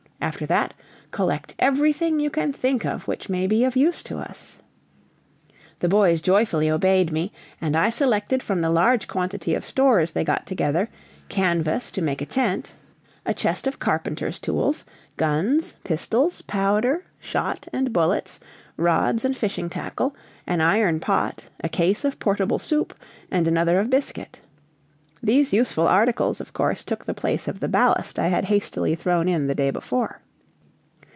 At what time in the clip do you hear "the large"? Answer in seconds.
8.61-9.07